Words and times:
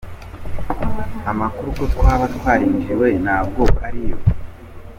Amakuru 1.31 1.69
ko 1.77 1.83
twaba 1.93 2.25
twarinjiriwe 2.35 3.07
ntabwo 3.23 3.63
ari 3.87 4.01
yo. 4.09 4.17